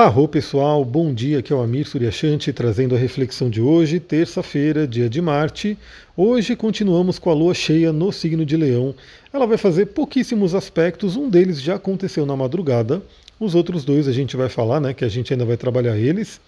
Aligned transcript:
Arro 0.00 0.26
pessoal, 0.26 0.82
bom 0.82 1.12
dia, 1.12 1.40
aqui 1.40 1.52
é 1.52 1.56
o 1.56 1.60
Amir 1.60 1.86
Suryashanti 1.86 2.54
trazendo 2.54 2.94
a 2.94 2.98
reflexão 2.98 3.50
de 3.50 3.60
hoje, 3.60 4.00
terça-feira, 4.00 4.88
dia 4.88 5.10
de 5.10 5.20
Marte. 5.20 5.76
Hoje 6.16 6.56
continuamos 6.56 7.18
com 7.18 7.28
a 7.28 7.34
lua 7.34 7.52
cheia 7.52 7.92
no 7.92 8.10
signo 8.10 8.46
de 8.46 8.56
Leão. 8.56 8.94
Ela 9.30 9.46
vai 9.46 9.58
fazer 9.58 9.84
pouquíssimos 9.88 10.54
aspectos, 10.54 11.16
um 11.16 11.28
deles 11.28 11.60
já 11.60 11.74
aconteceu 11.74 12.24
na 12.24 12.34
madrugada, 12.34 13.02
os 13.38 13.54
outros 13.54 13.84
dois 13.84 14.08
a 14.08 14.12
gente 14.12 14.38
vai 14.38 14.48
falar, 14.48 14.80
né, 14.80 14.94
que 14.94 15.04
a 15.04 15.08
gente 15.08 15.34
ainda 15.34 15.44
vai 15.44 15.58
trabalhar 15.58 15.98
eles. 15.98 16.40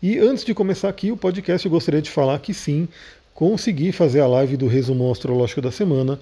E 0.00 0.16
antes 0.16 0.44
de 0.44 0.54
começar 0.54 0.88
aqui 0.88 1.10
o 1.10 1.16
podcast, 1.16 1.66
eu 1.66 1.72
gostaria 1.72 2.00
de 2.00 2.10
falar 2.10 2.38
que 2.38 2.54
sim, 2.54 2.86
consegui 3.34 3.90
fazer 3.90 4.20
a 4.20 4.28
live 4.28 4.56
do 4.56 4.68
resumo 4.68 5.10
astrológico 5.10 5.60
da 5.60 5.72
semana. 5.72 6.16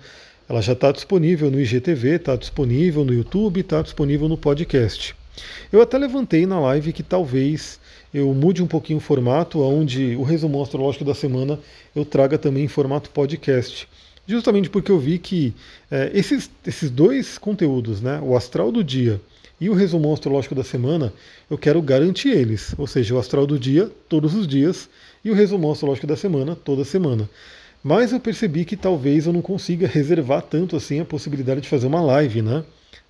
Ela 0.48 0.62
já 0.62 0.72
está 0.72 0.90
disponível 0.90 1.50
no 1.50 1.60
IGTV, 1.60 2.12
está 2.12 2.34
disponível 2.34 3.04
no 3.04 3.12
YouTube, 3.12 3.60
está 3.60 3.82
disponível 3.82 4.26
no 4.26 4.38
podcast. 4.38 5.17
Eu 5.72 5.82
até 5.82 5.98
levantei 5.98 6.46
na 6.46 6.58
live 6.60 6.92
que 6.92 7.02
talvez 7.02 7.80
eu 8.12 8.32
mude 8.34 8.62
um 8.62 8.66
pouquinho 8.66 8.98
o 8.98 9.02
formato, 9.02 9.60
onde 9.60 10.16
o 10.16 10.22
resumo 10.22 10.62
astrológico 10.62 11.04
da 11.04 11.14
semana 11.14 11.58
eu 11.94 12.04
traga 12.04 12.38
também 12.38 12.64
em 12.64 12.68
formato 12.68 13.10
podcast. 13.10 13.88
Justamente 14.26 14.68
porque 14.68 14.90
eu 14.90 14.98
vi 14.98 15.18
que 15.18 15.54
é, 15.90 16.10
esses, 16.12 16.50
esses 16.66 16.90
dois 16.90 17.38
conteúdos, 17.38 18.00
né, 18.00 18.20
o 18.22 18.36
astral 18.36 18.70
do 18.70 18.84
dia 18.84 19.20
e 19.60 19.68
o 19.68 19.74
resumo 19.74 20.12
astrológico 20.12 20.54
da 20.54 20.62
semana, 20.62 21.12
eu 21.50 21.58
quero 21.58 21.82
garantir 21.82 22.28
eles. 22.28 22.74
Ou 22.78 22.86
seja, 22.86 23.14
o 23.14 23.18
astral 23.18 23.46
do 23.46 23.58
dia, 23.58 23.90
todos 24.08 24.34
os 24.34 24.46
dias, 24.46 24.88
e 25.24 25.30
o 25.30 25.34
resumo 25.34 25.70
astrológico 25.70 26.06
da 26.06 26.16
semana, 26.16 26.54
toda 26.54 26.84
semana. 26.84 27.28
Mas 27.82 28.12
eu 28.12 28.20
percebi 28.20 28.64
que 28.64 28.76
talvez 28.76 29.26
eu 29.26 29.32
não 29.32 29.42
consiga 29.42 29.86
reservar 29.86 30.42
tanto 30.42 30.76
assim 30.76 31.00
a 31.00 31.04
possibilidade 31.04 31.62
de 31.62 31.68
fazer 31.68 31.86
uma 31.86 32.00
live, 32.00 32.42
né? 32.42 32.64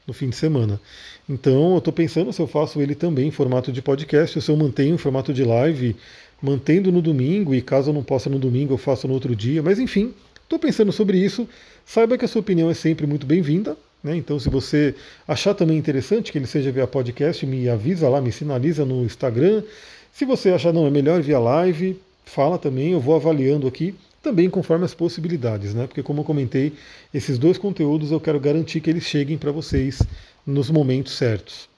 No 0.09 0.15
fim 0.15 0.31
de 0.31 0.37
semana. 0.37 0.81
Então 1.29 1.73
eu 1.73 1.79
estou 1.79 1.93
pensando 1.93 2.33
se 2.33 2.41
eu 2.41 2.47
faço 2.47 2.81
ele 2.81 2.95
também 2.95 3.29
em 3.29 3.31
formato 3.31 3.71
de 3.71 3.83
podcast, 3.83 4.39
ou 4.39 4.43
se 4.43 4.51
eu 4.51 4.57
mantenho 4.57 4.95
em 4.95 4.97
formato 4.97 5.35
de 5.35 5.45
live, 5.45 5.95
mantendo 6.41 6.91
no 6.91 7.03
domingo, 7.03 7.55
e 7.55 7.61
caso 7.61 7.91
eu 7.91 7.95
não 7.95 8.03
possa 8.03 8.31
no 8.31 8.39
domingo, 8.39 8.73
eu 8.73 8.79
faço 8.79 9.07
no 9.07 9.13
outro 9.13 9.37
dia. 9.37 9.63
Mas 9.63 9.79
enfim, 9.79 10.15
estou 10.43 10.59
pensando 10.59 10.91
sobre 10.93 11.19
isso. 11.19 11.47
Saiba 11.85 12.17
que 12.17 12.25
a 12.25 12.29
sua 12.29 12.41
opinião 12.41 12.71
é 12.71 12.75
sempre 12.75 13.07
muito 13.07 13.27
bem-vinda. 13.27 13.77
Né? 14.03 14.17
Então, 14.17 14.41
se 14.41 14.49
você 14.49 14.95
achar 15.27 15.53
também 15.53 15.77
interessante 15.77 16.33
que 16.33 16.39
ele 16.39 16.47
seja 16.47 16.73
via 16.73 16.87
podcast, 16.87 17.45
me 17.45 17.69
avisa 17.69 18.09
lá, 18.09 18.19
me 18.19 18.33
sinaliza 18.33 18.87
no 18.87 19.05
Instagram. 19.05 19.63
Se 20.11 20.25
você 20.25 20.49
achar 20.49 20.73
não 20.73 20.87
é 20.87 20.91
melhor 20.91 21.21
via 21.21 21.39
live, 21.39 22.01
fala 22.25 22.57
também, 22.57 22.93
eu 22.93 23.01
vou 23.01 23.15
avaliando 23.15 23.67
aqui 23.67 23.95
também 24.23 24.51
conforme 24.51 24.85
as 24.85 24.95
possibilidades, 24.95 25.75
né? 25.75 25.87
Porque 25.87 26.03
como 26.03 26.21
eu 26.21 26.25
comentei, 26.25 26.73
esses 27.13 27.39
dois 27.39 27.59
conteúdos 27.59 28.11
eu 28.11 28.21
quero 28.21 28.41
garantir 28.41 28.81
que 28.81 28.91
eles 28.91 29.05
cheguem 29.05 29.39
para 29.39 29.53
vocês 29.53 30.03
nos 30.47 30.71
momentos 30.71 31.17
certos. 31.17 31.69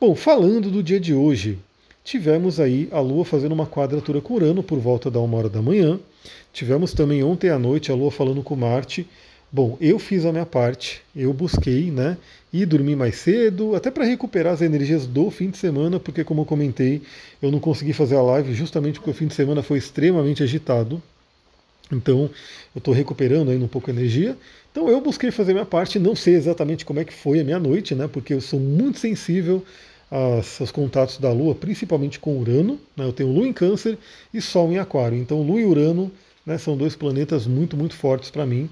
Bom, 0.00 0.14
falando 0.14 0.70
do 0.70 0.82
dia 0.82 0.98
de 0.98 1.14
hoje, 1.14 1.58
tivemos 2.04 2.58
aí 2.58 2.88
a 2.90 3.00
Lua 3.00 3.24
fazendo 3.24 3.52
uma 3.52 3.66
quadratura 3.66 4.20
com 4.20 4.34
Urano 4.34 4.62
por 4.62 4.78
volta 4.78 5.10
da 5.10 5.20
uma 5.20 5.38
hora 5.38 5.48
da 5.48 5.62
manhã. 5.62 5.98
Tivemos 6.52 6.92
também 6.92 7.22
ontem 7.22 7.50
à 7.50 7.58
noite 7.58 7.90
a 7.90 7.94
Lua 7.94 8.10
falando 8.10 8.42
com 8.42 8.56
Marte. 8.56 9.06
Bom, 9.50 9.76
eu 9.80 9.98
fiz 9.98 10.24
a 10.24 10.32
minha 10.32 10.46
parte, 10.46 11.02
eu 11.14 11.30
busquei, 11.32 11.90
né, 11.90 12.16
e 12.50 12.64
dormi 12.64 12.96
mais 12.96 13.16
cedo, 13.16 13.74
até 13.74 13.90
para 13.90 14.04
recuperar 14.04 14.54
as 14.54 14.62
energias 14.62 15.06
do 15.06 15.30
fim 15.30 15.50
de 15.50 15.58
semana, 15.58 16.00
porque 16.00 16.24
como 16.24 16.40
eu 16.40 16.46
comentei, 16.46 17.02
eu 17.40 17.50
não 17.50 17.60
consegui 17.60 17.92
fazer 17.92 18.16
a 18.16 18.22
live 18.22 18.54
justamente 18.54 18.94
porque 18.98 19.10
o 19.10 19.14
fim 19.14 19.26
de 19.26 19.34
semana 19.34 19.62
foi 19.62 19.76
extremamente 19.76 20.42
agitado. 20.42 21.02
Então, 21.92 22.30
eu 22.74 22.78
estou 22.78 22.94
recuperando 22.94 23.50
ainda 23.50 23.64
um 23.64 23.68
pouco 23.68 23.90
a 23.90 23.92
energia. 23.92 24.36
Então, 24.70 24.88
eu 24.88 25.00
busquei 25.00 25.30
fazer 25.30 25.52
minha 25.52 25.66
parte, 25.66 25.98
não 25.98 26.16
sei 26.16 26.34
exatamente 26.34 26.84
como 26.84 27.00
é 27.00 27.04
que 27.04 27.12
foi 27.12 27.40
a 27.40 27.44
minha 27.44 27.58
noite, 27.58 27.94
né? 27.94 28.08
Porque 28.08 28.32
eu 28.32 28.40
sou 28.40 28.58
muito 28.58 28.98
sensível 28.98 29.64
aos, 30.10 30.60
aos 30.60 30.70
contatos 30.70 31.18
da 31.18 31.30
Lua, 31.32 31.54
principalmente 31.54 32.18
com 32.18 32.38
Urano. 32.38 32.78
Né? 32.96 33.04
Eu 33.04 33.12
tenho 33.12 33.30
Lua 33.30 33.46
em 33.46 33.52
Câncer 33.52 33.98
e 34.32 34.40
Sol 34.40 34.72
em 34.72 34.78
Aquário. 34.78 35.18
Então, 35.18 35.42
Lua 35.42 35.60
e 35.60 35.64
Urano 35.64 36.10
né, 36.44 36.58
são 36.58 36.76
dois 36.76 36.96
planetas 36.96 37.46
muito, 37.46 37.76
muito 37.76 37.94
fortes 37.94 38.30
para 38.30 38.46
mim. 38.46 38.68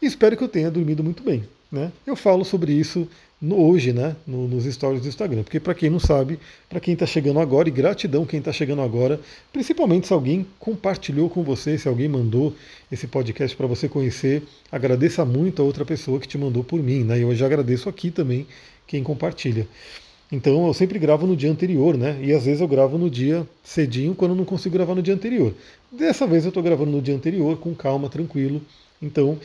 E 0.00 0.06
espero 0.06 0.36
que 0.36 0.44
eu 0.44 0.48
tenha 0.48 0.70
dormido 0.70 1.02
muito 1.02 1.22
bem. 1.22 1.44
Né? 1.76 1.92
Eu 2.06 2.16
falo 2.16 2.42
sobre 2.42 2.72
isso 2.72 3.06
no, 3.40 3.60
hoje, 3.60 3.92
né, 3.92 4.16
no, 4.26 4.48
nos 4.48 4.64
stories 4.64 5.02
do 5.02 5.08
Instagram. 5.08 5.42
Porque 5.42 5.60
para 5.60 5.74
quem 5.74 5.90
não 5.90 6.00
sabe, 6.00 6.38
para 6.70 6.80
quem 6.80 6.94
está 6.94 7.04
chegando 7.04 7.38
agora, 7.38 7.68
e 7.68 7.70
gratidão 7.70 8.24
quem 8.24 8.38
está 8.38 8.50
chegando 8.50 8.80
agora, 8.80 9.20
principalmente 9.52 10.06
se 10.06 10.12
alguém 10.14 10.46
compartilhou 10.58 11.28
com 11.28 11.42
você, 11.42 11.76
se 11.76 11.86
alguém 11.86 12.08
mandou 12.08 12.54
esse 12.90 13.06
podcast 13.06 13.54
para 13.54 13.66
você 13.66 13.88
conhecer, 13.88 14.42
agradeça 14.72 15.22
muito 15.24 15.60
a 15.60 15.64
outra 15.64 15.84
pessoa 15.84 16.18
que 16.18 16.26
te 16.26 16.38
mandou 16.38 16.64
por 16.64 16.82
mim, 16.82 17.04
né? 17.04 17.22
Eu 17.22 17.34
já 17.34 17.44
agradeço 17.44 17.90
aqui 17.90 18.10
também 18.10 18.46
quem 18.86 19.02
compartilha. 19.02 19.68
Então 20.32 20.66
eu 20.66 20.74
sempre 20.74 20.98
gravo 20.98 21.26
no 21.26 21.36
dia 21.36 21.50
anterior, 21.50 21.96
né? 21.96 22.18
E 22.22 22.32
às 22.32 22.46
vezes 22.46 22.60
eu 22.60 22.66
gravo 22.66 22.96
no 22.96 23.10
dia 23.10 23.46
cedinho 23.62 24.14
quando 24.14 24.30
eu 24.32 24.36
não 24.36 24.44
consigo 24.44 24.72
gravar 24.72 24.94
no 24.94 25.02
dia 25.02 25.14
anterior. 25.14 25.54
Dessa 25.92 26.26
vez 26.26 26.44
eu 26.44 26.48
estou 26.48 26.62
gravando 26.62 26.90
no 26.90 27.02
dia 27.02 27.14
anterior, 27.14 27.58
com 27.58 27.74
calma, 27.74 28.08
tranquilo. 28.08 28.62
Então 29.00 29.38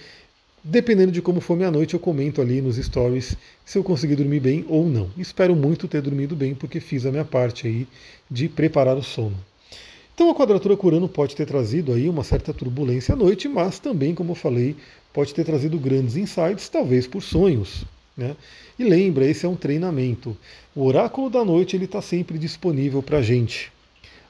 Dependendo 0.64 1.12
de 1.12 1.24
como 1.24 1.42
for 1.42 1.58
minha 1.58 1.72
noite, 1.72 1.96
eu 1.96 2.00
comento 2.00 2.40
ali 2.40 2.62
nos 2.62 2.76
stories 2.76 3.36
se 3.66 3.80
eu 3.80 3.84
consegui 3.84 4.16
dormir 4.16 4.40
bem 4.40 4.64
ou 4.70 4.86
não. 4.86 5.10
Espero 5.18 5.56
muito 5.56 5.88
ter 5.88 6.04
dormido 6.04 6.36
bem, 6.36 6.54
porque 6.54 6.80
fiz 6.80 7.04
a 7.04 7.12
minha 7.12 7.26
parte 7.26 7.66
aí 7.66 7.88
de 8.30 8.48
preparar 8.48 8.96
o 8.96 9.02
sono. 9.02 9.36
Então 10.14 10.30
a 10.30 10.36
quadratura 10.36 10.78
Curano 10.78 11.10
pode 11.10 11.36
ter 11.36 11.48
trazido 11.48 11.92
aí 11.92 12.08
uma 12.08 12.24
certa 12.24 12.54
turbulência 12.54 13.16
à 13.16 13.18
noite, 13.18 13.50
mas 13.50 13.80
também, 13.80 14.14
como 14.14 14.34
eu 14.34 14.36
falei, 14.36 14.76
pode 15.12 15.34
ter 15.34 15.44
trazido 15.44 15.80
grandes 15.80 16.16
insights, 16.16 16.70
talvez 16.70 17.08
por 17.08 17.24
sonhos. 17.24 17.84
Né? 18.16 18.36
E 18.78 18.84
lembra, 18.84 19.26
esse 19.26 19.48
é 19.48 19.50
um 19.50 19.56
treinamento. 19.56 20.38
O 20.76 20.86
oráculo 20.86 21.28
da 21.28 21.44
noite 21.44 21.76
ele 21.76 21.86
está 21.86 22.04
sempre 22.04 22.38
disponível 22.38 23.02
para 23.02 23.18
a 23.18 23.22
gente. 23.24 23.72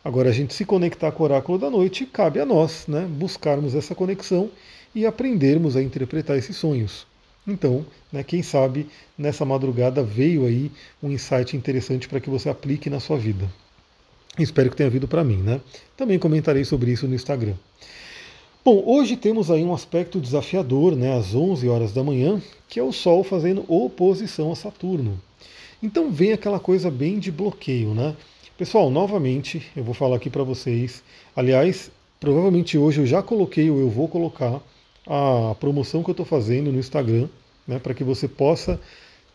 Agora, 0.03 0.29
a 0.29 0.33
gente 0.33 0.53
se 0.53 0.63
conectar 0.63 1.11
com 1.11 1.23
o 1.23 1.25
oráculo 1.25 1.59
da 1.59 1.69
noite, 1.69 2.05
cabe 2.05 2.39
a 2.39 2.45
nós 2.45 2.87
né, 2.87 3.05
buscarmos 3.05 3.75
essa 3.75 3.93
conexão 3.93 4.49
e 4.93 5.05
aprendermos 5.05 5.75
a 5.75 5.81
interpretar 5.81 6.37
esses 6.37 6.55
sonhos. 6.55 7.05
Então, 7.47 7.85
né, 8.11 8.23
quem 8.23 8.43
sabe 8.43 8.87
nessa 9.17 9.43
madrugada 9.43 10.03
veio 10.03 10.45
aí 10.45 10.71
um 11.01 11.09
insight 11.09 11.57
interessante 11.57 12.07
para 12.07 12.19
que 12.19 12.29
você 12.29 12.49
aplique 12.49 12.89
na 12.89 12.99
sua 12.99 13.17
vida. 13.17 13.49
Espero 14.37 14.69
que 14.69 14.75
tenha 14.75 14.89
vindo 14.89 15.07
para 15.07 15.23
mim, 15.23 15.37
né? 15.37 15.59
Também 15.97 16.19
comentarei 16.19 16.63
sobre 16.63 16.91
isso 16.91 17.07
no 17.07 17.15
Instagram. 17.15 17.55
Bom, 18.63 18.83
hoje 18.85 19.17
temos 19.17 19.49
aí 19.49 19.63
um 19.63 19.73
aspecto 19.73 20.19
desafiador, 20.19 20.95
né, 20.95 21.17
às 21.17 21.33
11 21.33 21.67
horas 21.67 21.91
da 21.91 22.03
manhã, 22.03 22.39
que 22.69 22.79
é 22.79 22.83
o 22.83 22.91
Sol 22.91 23.23
fazendo 23.23 23.65
oposição 23.67 24.51
a 24.51 24.55
Saturno. 24.55 25.19
Então 25.81 26.11
vem 26.11 26.31
aquela 26.31 26.59
coisa 26.59 26.91
bem 26.91 27.17
de 27.17 27.31
bloqueio, 27.31 27.95
né? 27.95 28.15
Pessoal, 28.55 28.91
novamente, 28.91 29.65
eu 29.75 29.83
vou 29.83 29.95
falar 29.95 30.17
aqui 30.17 30.29
para 30.29 30.43
vocês. 30.43 31.03
Aliás, 31.35 31.89
provavelmente 32.19 32.77
hoje 32.77 33.01
eu 33.01 33.07
já 33.07 33.23
coloquei 33.23 33.67
ou 33.71 33.79
eu 33.79 33.89
vou 33.89 34.07
colocar 34.07 34.61
a 35.07 35.55
promoção 35.59 36.03
que 36.03 36.09
eu 36.09 36.13
estou 36.13 36.25
fazendo 36.25 36.71
no 36.71 36.79
Instagram, 36.79 37.27
né, 37.67 37.79
para 37.79 37.93
que 37.93 38.03
você 38.03 38.27
possa 38.27 38.79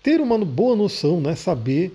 ter 0.03 0.21
uma 0.21 0.39
boa 0.39 0.77
noção, 0.77 1.21
né, 1.21 1.35
saber 1.35 1.93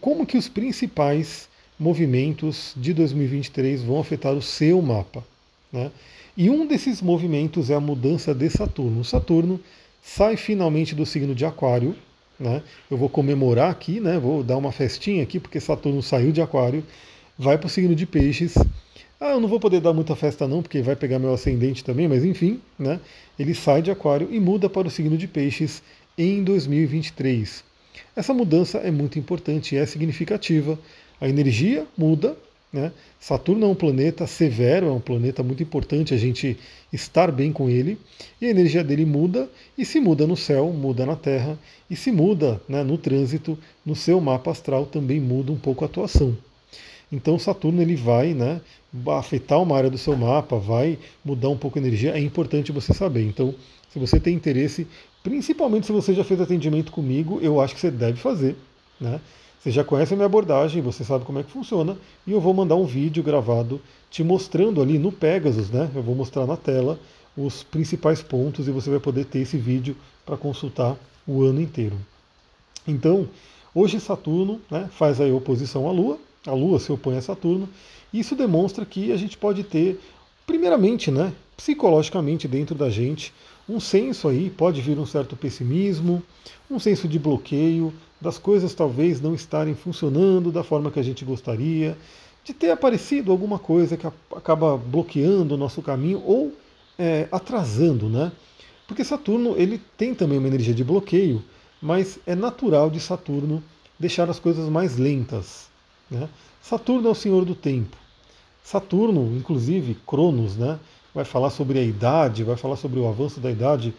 como 0.00 0.26
que 0.26 0.36
os 0.36 0.48
principais 0.48 1.48
movimentos 1.78 2.72
de 2.76 2.92
2023 2.92 3.82
vão 3.82 4.00
afetar 4.00 4.32
o 4.32 4.42
seu 4.42 4.80
mapa. 4.80 5.24
Né? 5.72 5.90
E 6.36 6.48
um 6.48 6.66
desses 6.66 7.02
movimentos 7.02 7.70
é 7.70 7.74
a 7.74 7.80
mudança 7.80 8.34
de 8.34 8.48
Saturno. 8.48 9.04
Saturno 9.04 9.60
sai 10.02 10.36
finalmente 10.36 10.94
do 10.94 11.04
signo 11.04 11.34
de 11.34 11.44
Aquário. 11.44 11.94
Né? 12.38 12.62
Eu 12.90 12.96
vou 12.96 13.08
comemorar 13.08 13.70
aqui, 13.70 14.00
né? 14.00 14.18
vou 14.18 14.42
dar 14.42 14.56
uma 14.56 14.72
festinha 14.72 15.22
aqui, 15.22 15.38
porque 15.38 15.60
Saturno 15.60 16.02
saiu 16.02 16.32
de 16.32 16.40
Aquário, 16.40 16.84
vai 17.38 17.58
para 17.58 17.66
o 17.66 17.70
signo 17.70 17.94
de 17.94 18.06
Peixes 18.06 18.54
ah, 19.24 19.30
eu 19.30 19.40
não 19.40 19.48
vou 19.48 19.58
poder 19.58 19.80
dar 19.80 19.94
muita 19.94 20.14
festa 20.14 20.46
não, 20.46 20.60
porque 20.60 20.82
vai 20.82 20.94
pegar 20.94 21.18
meu 21.18 21.32
ascendente 21.32 21.82
também, 21.82 22.06
mas 22.06 22.26
enfim, 22.26 22.60
né? 22.78 23.00
Ele 23.38 23.54
sai 23.54 23.80
de 23.80 23.90
Aquário 23.90 24.28
e 24.30 24.38
muda 24.38 24.68
para 24.68 24.86
o 24.86 24.90
signo 24.90 25.16
de 25.16 25.26
Peixes 25.26 25.82
em 26.18 26.44
2023. 26.44 27.64
Essa 28.14 28.34
mudança 28.34 28.76
é 28.80 28.90
muito 28.90 29.18
importante 29.18 29.78
é 29.78 29.86
significativa. 29.86 30.78
A 31.18 31.26
energia 31.26 31.86
muda, 31.96 32.36
né? 32.70 32.92
Saturno 33.18 33.64
é 33.64 33.68
um 33.70 33.74
planeta 33.74 34.26
severo, 34.26 34.88
é 34.88 34.92
um 34.92 35.00
planeta 35.00 35.42
muito 35.42 35.62
importante 35.62 36.12
a 36.12 36.18
gente 36.18 36.58
estar 36.92 37.32
bem 37.32 37.50
com 37.50 37.70
ele, 37.70 37.96
e 38.42 38.44
a 38.44 38.50
energia 38.50 38.84
dele 38.84 39.06
muda, 39.06 39.48
e 39.78 39.86
se 39.86 40.00
muda 40.00 40.26
no 40.26 40.36
céu, 40.36 40.70
muda 40.70 41.06
na 41.06 41.16
Terra, 41.16 41.58
e 41.88 41.96
se 41.96 42.12
muda 42.12 42.60
né, 42.68 42.84
no 42.84 42.98
trânsito, 42.98 43.58
no 43.86 43.96
seu 43.96 44.20
mapa 44.20 44.50
astral 44.50 44.84
também 44.84 45.18
muda 45.18 45.50
um 45.50 45.58
pouco 45.58 45.82
a 45.82 45.86
atuação. 45.86 46.36
Então 47.14 47.38
Saturno 47.38 47.80
ele 47.80 47.94
vai 47.94 48.34
né, 48.34 48.60
afetar 49.16 49.62
uma 49.62 49.76
área 49.76 49.88
do 49.88 49.96
seu 49.96 50.16
mapa, 50.16 50.58
vai 50.58 50.98
mudar 51.24 51.48
um 51.48 51.56
pouco 51.56 51.78
a 51.78 51.80
energia, 51.80 52.10
é 52.10 52.18
importante 52.18 52.72
você 52.72 52.92
saber. 52.92 53.22
Então, 53.22 53.54
se 53.88 54.00
você 54.00 54.18
tem 54.18 54.34
interesse, 54.34 54.84
principalmente 55.22 55.86
se 55.86 55.92
você 55.92 56.12
já 56.12 56.24
fez 56.24 56.40
atendimento 56.40 56.90
comigo, 56.90 57.38
eu 57.40 57.60
acho 57.60 57.72
que 57.72 57.80
você 57.80 57.90
deve 57.90 58.18
fazer. 58.18 58.56
Né? 59.00 59.20
Você 59.60 59.70
já 59.70 59.84
conhece 59.84 60.12
a 60.12 60.16
minha 60.16 60.26
abordagem, 60.26 60.82
você 60.82 61.04
sabe 61.04 61.24
como 61.24 61.38
é 61.38 61.44
que 61.44 61.52
funciona, 61.52 61.96
e 62.26 62.32
eu 62.32 62.40
vou 62.40 62.52
mandar 62.52 62.74
um 62.74 62.84
vídeo 62.84 63.22
gravado 63.22 63.80
te 64.10 64.24
mostrando 64.24 64.82
ali 64.82 64.98
no 64.98 65.12
Pegasus, 65.12 65.70
né? 65.70 65.88
Eu 65.94 66.02
vou 66.02 66.14
mostrar 66.14 66.46
na 66.46 66.56
tela 66.56 66.98
os 67.36 67.62
principais 67.62 68.22
pontos 68.22 68.68
e 68.68 68.70
você 68.70 68.90
vai 68.90 69.00
poder 69.00 69.24
ter 69.24 69.38
esse 69.38 69.56
vídeo 69.56 69.96
para 70.26 70.36
consultar 70.36 70.96
o 71.26 71.42
ano 71.44 71.60
inteiro. 71.60 71.96
Então, 72.86 73.28
hoje 73.74 73.98
Saturno 74.00 74.60
né, 74.70 74.88
faz 74.92 75.20
a 75.20 75.24
oposição 75.26 75.88
à 75.88 75.92
Lua, 75.92 76.18
a 76.46 76.52
Lua 76.52 76.78
se 76.78 76.92
opõe 76.92 77.16
a 77.16 77.22
Saturno. 77.22 77.68
Isso 78.12 78.34
demonstra 78.34 78.84
que 78.84 79.12
a 79.12 79.16
gente 79.16 79.36
pode 79.36 79.64
ter, 79.64 80.00
primeiramente, 80.46 81.10
né, 81.10 81.32
psicologicamente 81.56 82.46
dentro 82.46 82.74
da 82.74 82.90
gente, 82.90 83.32
um 83.68 83.80
senso 83.80 84.28
aí, 84.28 84.50
pode 84.50 84.80
vir 84.80 84.98
um 84.98 85.06
certo 85.06 85.36
pessimismo, 85.36 86.22
um 86.70 86.78
senso 86.78 87.08
de 87.08 87.18
bloqueio, 87.18 87.92
das 88.20 88.38
coisas 88.38 88.74
talvez 88.74 89.20
não 89.20 89.34
estarem 89.34 89.74
funcionando 89.74 90.52
da 90.52 90.62
forma 90.62 90.90
que 90.90 91.00
a 91.00 91.02
gente 91.02 91.24
gostaria, 91.24 91.96
de 92.42 92.52
ter 92.52 92.70
aparecido 92.70 93.32
alguma 93.32 93.58
coisa 93.58 93.96
que 93.96 94.06
acaba 94.06 94.76
bloqueando 94.76 95.54
o 95.54 95.58
nosso 95.58 95.80
caminho 95.82 96.22
ou 96.24 96.52
é, 96.98 97.26
atrasando, 97.32 98.08
né? 98.08 98.30
Porque 98.86 99.02
Saturno 99.02 99.54
ele 99.56 99.80
tem 99.96 100.14
também 100.14 100.38
uma 100.38 100.48
energia 100.48 100.74
de 100.74 100.84
bloqueio, 100.84 101.42
mas 101.80 102.18
é 102.26 102.34
natural 102.34 102.90
de 102.90 103.00
Saturno 103.00 103.62
deixar 103.98 104.28
as 104.28 104.38
coisas 104.38 104.68
mais 104.68 104.98
lentas. 104.98 105.68
Né? 106.10 106.28
Saturno 106.62 107.08
é 107.08 107.10
o 107.10 107.14
senhor 107.14 107.44
do 107.44 107.54
tempo. 107.54 107.96
Saturno, 108.62 109.36
inclusive, 109.36 109.94
Cronos, 110.06 110.56
né, 110.56 110.78
vai 111.14 111.24
falar 111.24 111.50
sobre 111.50 111.78
a 111.78 111.82
idade, 111.82 112.42
vai 112.42 112.56
falar 112.56 112.76
sobre 112.76 112.98
o 112.98 113.06
avanço 113.06 113.38
da 113.38 113.50
idade. 113.50 113.94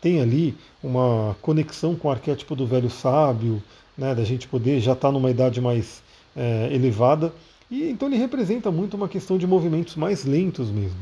Tem 0.00 0.20
ali 0.20 0.56
uma 0.82 1.36
conexão 1.42 1.94
com 1.94 2.08
o 2.08 2.10
arquétipo 2.10 2.56
do 2.56 2.66
velho 2.66 2.88
sábio, 2.88 3.62
né, 3.96 4.14
da 4.14 4.24
gente 4.24 4.48
poder 4.48 4.80
já 4.80 4.92
estar 4.92 5.08
tá 5.08 5.12
numa 5.12 5.30
idade 5.30 5.60
mais 5.60 6.02
é, 6.34 6.70
elevada. 6.72 7.32
E 7.70 7.84
então 7.90 8.08
ele 8.08 8.16
representa 8.16 8.70
muito 8.70 8.94
uma 8.94 9.08
questão 9.08 9.36
de 9.36 9.46
movimentos 9.46 9.96
mais 9.96 10.24
lentos 10.24 10.70
mesmo. 10.70 11.00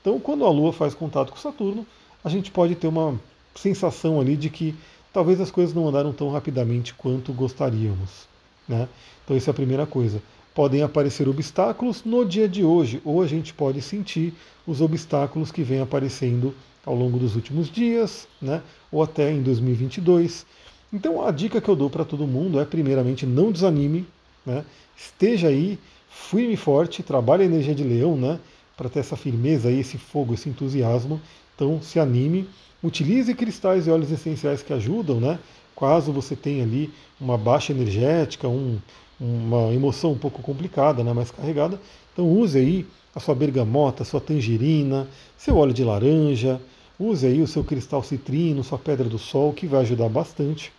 Então, 0.00 0.18
quando 0.20 0.44
a 0.44 0.50
Lua 0.50 0.72
faz 0.72 0.94
contato 0.94 1.32
com 1.32 1.38
Saturno, 1.38 1.86
a 2.22 2.28
gente 2.28 2.50
pode 2.50 2.74
ter 2.74 2.86
uma 2.86 3.18
sensação 3.54 4.20
ali 4.20 4.36
de 4.36 4.50
que 4.50 4.74
talvez 5.12 5.40
as 5.40 5.50
coisas 5.50 5.74
não 5.74 5.88
andaram 5.88 6.12
tão 6.12 6.30
rapidamente 6.30 6.94
quanto 6.94 7.32
gostaríamos. 7.32 8.33
Né? 8.68 8.88
Então, 9.24 9.36
essa 9.36 9.50
é 9.50 9.52
a 9.52 9.54
primeira 9.54 9.86
coisa. 9.86 10.22
Podem 10.54 10.82
aparecer 10.82 11.28
obstáculos 11.28 12.04
no 12.04 12.24
dia 12.24 12.48
de 12.48 12.64
hoje, 12.64 13.00
ou 13.04 13.22
a 13.22 13.26
gente 13.26 13.52
pode 13.52 13.82
sentir 13.82 14.32
os 14.66 14.80
obstáculos 14.80 15.50
que 15.50 15.62
vêm 15.62 15.80
aparecendo 15.80 16.54
ao 16.86 16.94
longo 16.94 17.18
dos 17.18 17.34
últimos 17.34 17.70
dias, 17.70 18.28
né? 18.40 18.62
ou 18.92 19.02
até 19.02 19.32
em 19.32 19.42
2022. 19.42 20.46
Então, 20.92 21.26
a 21.26 21.30
dica 21.30 21.60
que 21.60 21.68
eu 21.68 21.74
dou 21.74 21.90
para 21.90 22.04
todo 22.04 22.26
mundo 22.26 22.60
é, 22.60 22.64
primeiramente, 22.64 23.26
não 23.26 23.50
desanime, 23.50 24.06
né? 24.46 24.64
esteja 24.96 25.48
aí 25.48 25.78
firme 26.08 26.54
e 26.54 26.56
forte, 26.56 27.02
trabalhe 27.02 27.42
a 27.42 27.46
energia 27.46 27.74
de 27.74 27.82
leão, 27.82 28.16
né? 28.16 28.38
para 28.76 28.88
ter 28.88 29.00
essa 29.00 29.16
firmeza, 29.16 29.68
aí, 29.68 29.80
esse 29.80 29.98
fogo, 29.98 30.34
esse 30.34 30.48
entusiasmo. 30.48 31.20
Então, 31.54 31.80
se 31.82 31.98
anime 31.98 32.48
Utilize 32.84 33.34
cristais 33.34 33.86
e 33.86 33.90
óleos 33.90 34.12
essenciais 34.12 34.62
que 34.62 34.70
ajudam, 34.70 35.18
né? 35.18 35.38
Caso 35.78 36.12
você 36.12 36.36
tenha 36.36 36.62
ali 36.62 36.92
uma 37.20 37.36
baixa 37.36 37.72
energética, 37.72 38.48
um, 38.48 38.78
uma 39.20 39.72
emoção 39.72 40.12
um 40.12 40.18
pouco 40.18 40.42
complicada, 40.42 41.02
né, 41.02 41.12
mais 41.12 41.30
carregada, 41.30 41.80
então 42.12 42.30
use 42.30 42.58
aí 42.58 42.86
a 43.14 43.20
sua 43.20 43.34
bergamota, 43.34 44.02
a 44.02 44.06
sua 44.06 44.20
tangerina, 44.20 45.08
seu 45.36 45.56
óleo 45.56 45.72
de 45.72 45.84
laranja, 45.84 46.60
use 46.98 47.26
aí 47.26 47.40
o 47.40 47.46
seu 47.46 47.62
cristal 47.62 48.02
citrino, 48.02 48.64
sua 48.64 48.78
pedra 48.78 49.08
do 49.08 49.18
sol, 49.18 49.52
que 49.52 49.66
vai 49.66 49.80
ajudar 49.80 50.08
bastante. 50.08 50.72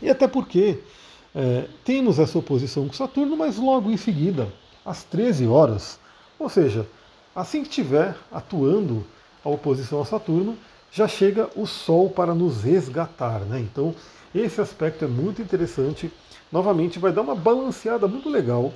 E 0.00 0.08
até 0.08 0.28
porque 0.28 0.78
é, 1.34 1.66
temos 1.84 2.18
essa 2.18 2.38
oposição 2.38 2.86
com 2.86 2.94
Saturno, 2.94 3.36
mas 3.36 3.56
logo 3.56 3.90
em 3.90 3.96
seguida, 3.96 4.52
às 4.84 5.04
13 5.04 5.46
horas, 5.46 5.98
ou 6.38 6.48
seja, 6.48 6.86
assim 7.34 7.62
que 7.62 7.68
estiver 7.68 8.16
atuando 8.30 9.04
a 9.44 9.48
oposição 9.48 10.00
a 10.00 10.04
Saturno, 10.04 10.56
já 10.90 11.06
chega 11.06 11.48
o 11.54 11.66
Sol 11.66 12.10
para 12.10 12.34
nos 12.34 12.62
resgatar. 12.62 13.40
Né? 13.40 13.60
Então, 13.60 13.94
esse 14.34 14.60
aspecto 14.60 15.04
é 15.04 15.08
muito 15.08 15.42
interessante. 15.42 16.10
Novamente, 16.50 16.98
vai 16.98 17.12
dar 17.12 17.22
uma 17.22 17.34
balanceada 17.34 18.08
muito 18.08 18.28
legal, 18.28 18.72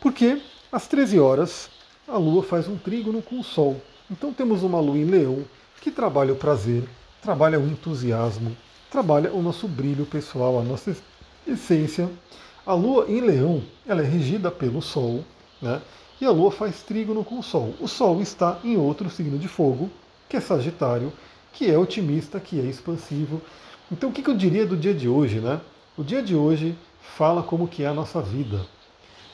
porque 0.00 0.40
às 0.72 0.86
13 0.86 1.20
horas 1.20 1.68
a 2.08 2.16
Lua 2.16 2.42
faz 2.42 2.66
um 2.68 2.76
trígono 2.76 3.20
com 3.20 3.38
o 3.38 3.44
Sol. 3.44 3.80
Então, 4.10 4.32
temos 4.32 4.62
uma 4.62 4.80
Lua 4.80 4.96
em 4.96 5.04
Leão 5.04 5.44
que 5.80 5.90
trabalha 5.90 6.32
o 6.32 6.36
prazer, 6.36 6.84
trabalha 7.22 7.58
o 7.58 7.66
entusiasmo, 7.66 8.56
trabalha 8.90 9.32
o 9.32 9.42
nosso 9.42 9.68
brilho 9.68 10.04
pessoal, 10.06 10.58
a 10.58 10.62
nossa 10.62 10.96
essência. 11.46 12.10
A 12.66 12.74
Lua 12.74 13.06
em 13.08 13.20
Leão 13.20 13.62
ela 13.86 14.02
é 14.02 14.04
regida 14.04 14.50
pelo 14.50 14.82
Sol, 14.82 15.24
né? 15.60 15.80
e 16.20 16.24
a 16.24 16.30
Lua 16.30 16.50
faz 16.50 16.82
trígono 16.82 17.24
com 17.24 17.38
o 17.38 17.42
Sol. 17.42 17.74
O 17.80 17.88
Sol 17.88 18.20
está 18.20 18.58
em 18.62 18.76
outro 18.76 19.08
signo 19.08 19.38
de 19.38 19.48
fogo, 19.48 19.90
que 20.30 20.36
é 20.36 20.40
Sagitário, 20.40 21.12
que 21.52 21.68
é 21.68 21.76
otimista, 21.76 22.38
que 22.38 22.60
é 22.60 22.62
expansivo. 22.62 23.42
Então 23.90 24.10
o 24.10 24.12
que 24.12 24.26
eu 24.26 24.36
diria 24.36 24.64
do 24.64 24.76
dia 24.76 24.94
de 24.94 25.08
hoje, 25.08 25.40
né? 25.40 25.60
O 25.98 26.04
dia 26.04 26.22
de 26.22 26.36
hoje 26.36 26.78
fala 27.16 27.42
como 27.42 27.66
que 27.66 27.82
é 27.82 27.88
a 27.88 27.92
nossa 27.92 28.22
vida. 28.22 28.64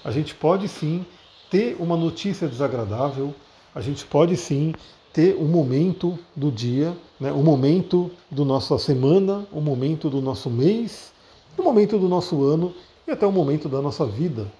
A 0.03 0.11
gente 0.11 0.35
pode 0.35 0.67
sim 0.69 1.05
ter 1.51 1.77
uma 1.79 1.99
notícia 1.99 2.49
desagradável, 2.49 3.35
a 3.75 3.81
gente 3.83 4.07
pode 4.07 4.39
sim 4.39 4.75
ter 5.13 5.37
um 5.37 5.45
momento 5.45 6.19
do 6.35 6.51
dia, 6.51 6.97
né, 7.21 7.31
um 7.31 7.43
momento 7.43 8.11
da 8.31 8.45
nossa 8.45 8.79
semana, 8.79 9.47
um 9.53 9.61
momento 9.61 10.09
do 10.09 10.23
nosso 10.23 10.49
mês, 10.49 11.13
um 11.59 11.63
momento 11.63 11.99
do 11.99 12.09
nosso 12.09 12.43
ano 12.43 12.75
e 13.07 13.11
até 13.11 13.27
um 13.27 13.33
momento 13.33 13.69
da 13.69 13.83
nossa 13.83 14.07
vida, 14.07 14.51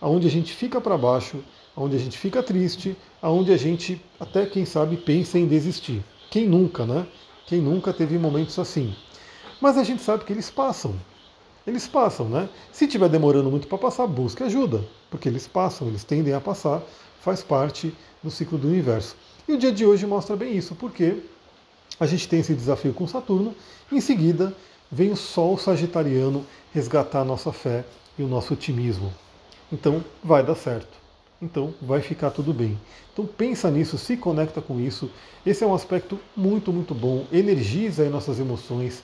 onde 0.00 0.26
a 0.26 0.30
gente 0.30 0.52
fica 0.52 0.78
para 0.80 0.96
baixo, 0.98 1.42
onde 1.76 1.96
a 1.96 1.98
gente 1.98 2.18
fica 2.18 2.42
triste, 2.42 2.96
aonde 3.22 3.52
a 3.52 3.56
gente 3.56 4.00
até 4.18 4.46
quem 4.46 4.64
sabe 4.64 4.96
pensa 4.96 5.38
em 5.38 5.46
desistir. 5.46 6.04
Quem 6.30 6.48
nunca, 6.48 6.84
né? 6.84 7.06
Quem 7.46 7.60
nunca 7.60 7.92
teve 7.92 8.18
momentos 8.18 8.58
assim. 8.58 8.94
Mas 9.60 9.76
a 9.76 9.84
gente 9.84 10.02
sabe 10.02 10.24
que 10.24 10.32
eles 10.32 10.50
passam. 10.50 10.94
Eles 11.66 11.86
passam, 11.86 12.28
né? 12.28 12.48
Se 12.72 12.84
estiver 12.84 13.08
demorando 13.08 13.50
muito 13.50 13.66
para 13.66 13.78
passar, 13.78 14.06
busque 14.06 14.42
ajuda, 14.42 14.84
porque 15.10 15.28
eles 15.28 15.46
passam, 15.46 15.88
eles 15.88 16.04
tendem 16.04 16.32
a 16.32 16.40
passar, 16.40 16.82
faz 17.20 17.42
parte 17.42 17.94
do 18.22 18.30
ciclo 18.30 18.58
do 18.58 18.68
universo. 18.68 19.16
E 19.46 19.52
o 19.52 19.58
dia 19.58 19.72
de 19.72 19.84
hoje 19.84 20.06
mostra 20.06 20.36
bem 20.36 20.56
isso, 20.56 20.74
porque 20.74 21.22
a 21.98 22.06
gente 22.06 22.28
tem 22.28 22.40
esse 22.40 22.54
desafio 22.54 22.94
com 22.94 23.06
Saturno, 23.06 23.54
em 23.92 24.00
seguida 24.00 24.54
vem 24.90 25.10
o 25.10 25.16
Sol 25.16 25.58
Sagitariano 25.58 26.46
resgatar 26.72 27.20
a 27.20 27.24
nossa 27.24 27.52
fé 27.52 27.84
e 28.18 28.22
o 28.22 28.28
nosso 28.28 28.54
otimismo. 28.54 29.12
Então 29.70 30.04
vai 30.24 30.42
dar 30.42 30.54
certo 30.54 30.99
então 31.40 31.74
vai 31.80 32.00
ficar 32.00 32.30
tudo 32.30 32.52
bem. 32.52 32.78
Então 33.12 33.26
pensa 33.26 33.70
nisso, 33.70 33.96
se 33.98 34.16
conecta 34.16 34.60
com 34.60 34.80
isso. 34.80 35.10
Esse 35.44 35.64
é 35.64 35.66
um 35.66 35.74
aspecto 35.74 36.18
muito, 36.36 36.72
muito 36.72 36.94
bom. 36.94 37.24
Energiza 37.32 38.08
nossas 38.08 38.38
emoções, 38.38 39.02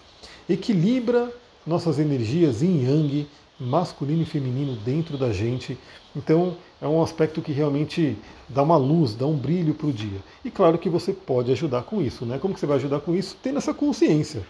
equilibra 0.49 1.33
nossas 1.67 1.99
energias 1.99 2.63
yin 2.63 2.85
yang, 2.85 3.29
masculino 3.59 4.23
e 4.23 4.27
feminino 4.27 4.77
dentro 4.77 5.19
da 5.19 5.33
gente. 5.33 5.77
Então 6.15 6.57
é 6.81 6.87
um 6.87 7.03
aspecto 7.03 7.43
que 7.43 7.53
realmente 7.53 8.17
dá 8.49 8.63
uma 8.63 8.77
luz, 8.77 9.15
dá 9.15 9.27
um 9.27 9.37
brilho 9.37 9.75
para 9.75 9.89
o 9.89 9.93
dia. 9.93 10.21
E 10.45 10.51
claro 10.51 10.79
que 10.79 10.89
você 10.89 11.13
pode 11.13 11.51
ajudar 11.51 11.83
com 11.83 12.01
isso, 12.01 12.25
né? 12.25 12.39
Como 12.39 12.55
que 12.55 12.61
você 12.61 12.67
vai 12.67 12.77
ajudar 12.77 13.01
com 13.01 13.15
isso? 13.15 13.37
Tendo 13.43 13.59
essa 13.59 13.75
consciência. 13.75 14.43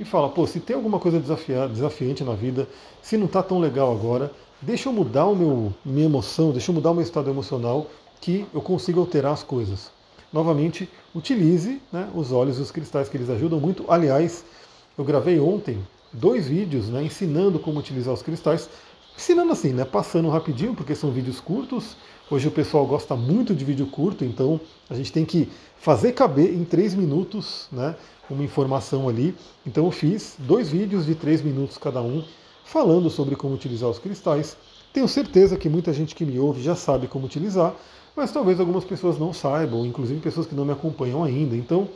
E 0.00 0.04
fala, 0.04 0.28
pô, 0.28 0.44
se 0.44 0.58
tem 0.58 0.74
alguma 0.74 0.98
coisa 0.98 1.20
desafiante 1.20 2.24
na 2.24 2.34
vida, 2.34 2.66
se 3.00 3.16
não 3.16 3.26
está 3.26 3.42
tão 3.44 3.60
legal 3.60 3.92
agora, 3.92 4.32
deixa 4.64 4.88
eu 4.88 4.92
mudar 4.92 5.26
o 5.26 5.36
meu, 5.36 5.74
minha 5.84 6.06
emoção, 6.06 6.50
deixa 6.50 6.70
eu 6.70 6.74
mudar 6.74 6.90
o 6.90 6.94
meu 6.94 7.02
estado 7.02 7.28
emocional, 7.28 7.86
que 8.20 8.46
eu 8.52 8.62
consiga 8.62 8.98
alterar 8.98 9.32
as 9.32 9.42
coisas. 9.42 9.90
Novamente, 10.32 10.88
utilize 11.14 11.80
né, 11.92 12.10
os 12.14 12.32
óleos 12.32 12.58
e 12.58 12.62
os 12.62 12.70
cristais 12.70 13.08
que 13.08 13.16
eles 13.16 13.30
ajudam 13.30 13.60
muito. 13.60 13.84
Aliás, 13.88 14.44
eu 14.96 15.04
gravei 15.04 15.38
ontem 15.38 15.78
dois 16.12 16.48
vídeos 16.48 16.88
né, 16.88 17.04
ensinando 17.04 17.58
como 17.58 17.78
utilizar 17.78 18.14
os 18.14 18.22
cristais. 18.22 18.68
Ensinando 19.16 19.52
assim, 19.52 19.72
né, 19.72 19.84
passando 19.84 20.28
rapidinho, 20.28 20.74
porque 20.74 20.94
são 20.94 21.10
vídeos 21.10 21.40
curtos. 21.40 21.96
Hoje 22.30 22.48
o 22.48 22.50
pessoal 22.50 22.86
gosta 22.86 23.14
muito 23.14 23.54
de 23.54 23.64
vídeo 23.64 23.86
curto, 23.86 24.24
então 24.24 24.58
a 24.88 24.94
gente 24.94 25.12
tem 25.12 25.24
que 25.24 25.48
fazer 25.76 26.12
caber 26.12 26.52
em 26.54 26.64
três 26.64 26.94
minutos 26.94 27.68
né, 27.70 27.94
uma 28.30 28.42
informação 28.42 29.08
ali. 29.08 29.36
Então 29.64 29.84
eu 29.84 29.90
fiz 29.90 30.34
dois 30.38 30.70
vídeos 30.70 31.04
de 31.04 31.14
três 31.14 31.42
minutos 31.42 31.76
cada 31.76 32.00
um 32.00 32.24
falando 32.64 33.10
sobre 33.10 33.36
como 33.36 33.54
utilizar 33.54 33.88
os 33.88 33.98
cristais. 33.98 34.56
Tenho 34.92 35.08
certeza 35.08 35.56
que 35.56 35.68
muita 35.68 35.92
gente 35.92 36.14
que 36.14 36.24
me 36.24 36.38
ouve 36.38 36.62
já 36.62 36.74
sabe 36.74 37.06
como 37.06 37.26
utilizar, 37.26 37.74
mas 38.16 38.32
talvez 38.32 38.60
algumas 38.60 38.84
pessoas 38.84 39.18
não 39.18 39.32
saibam, 39.32 39.84
inclusive 39.84 40.20
pessoas 40.20 40.46
que 40.46 40.54
não 40.54 40.64
me 40.64 40.72
acompanham 40.72 41.22
ainda. 41.22 41.56
Então, 41.56 41.88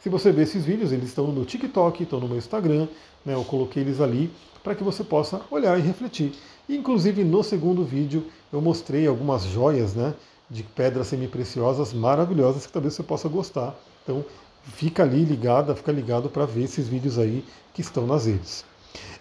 se 0.00 0.08
você 0.08 0.30
ver 0.32 0.42
esses 0.42 0.64
vídeos, 0.64 0.92
eles 0.92 1.08
estão 1.08 1.28
no 1.28 1.44
TikTok, 1.44 2.02
estão 2.02 2.20
no 2.20 2.28
meu 2.28 2.36
Instagram, 2.36 2.88
né, 3.24 3.34
eu 3.34 3.44
coloquei 3.44 3.82
eles 3.82 4.00
ali 4.00 4.30
para 4.62 4.74
que 4.74 4.84
você 4.84 5.02
possa 5.02 5.40
olhar 5.50 5.78
e 5.78 5.82
refletir. 5.82 6.32
Inclusive 6.68 7.24
no 7.24 7.42
segundo 7.42 7.84
vídeo 7.84 8.24
eu 8.52 8.60
mostrei 8.60 9.06
algumas 9.06 9.44
joias 9.44 9.94
né, 9.94 10.14
de 10.48 10.62
pedras 10.62 11.08
semi-preciosas 11.08 11.92
maravilhosas 11.92 12.66
que 12.66 12.72
talvez 12.72 12.94
você 12.94 13.02
possa 13.02 13.28
gostar. 13.28 13.74
Então 14.02 14.24
fica 14.62 15.02
ali 15.02 15.24
ligada, 15.24 15.74
fica 15.74 15.90
ligado 15.90 16.28
para 16.28 16.46
ver 16.46 16.64
esses 16.64 16.88
vídeos 16.88 17.18
aí 17.18 17.44
que 17.74 17.80
estão 17.80 18.06
nas 18.06 18.26
redes. 18.26 18.64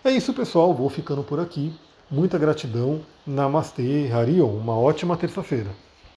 É 0.04 0.12
isso, 0.12 0.34
pessoal. 0.34 0.74
Vou 0.74 0.90
ficando 0.90 1.24
por 1.24 1.40
aqui. 1.40 1.74
Muita 2.10 2.38
gratidão. 2.38 3.02
Namastê, 3.26 4.10
Harion. 4.12 4.48
Uma 4.48 4.78
ótima 4.78 5.16
terça-feira. 5.16 5.70